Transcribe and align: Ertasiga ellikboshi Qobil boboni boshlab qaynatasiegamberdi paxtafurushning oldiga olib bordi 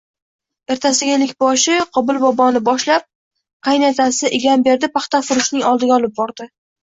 Ertasiga 0.75 1.17
ellikboshi 1.17 1.75
Qobil 1.97 2.19
boboni 2.23 2.61
boshlab 2.71 3.05
qaynatasiegamberdi 3.69 4.89
paxtafurushning 4.99 5.69
oldiga 5.73 5.97
olib 6.01 6.17
bordi 6.23 6.49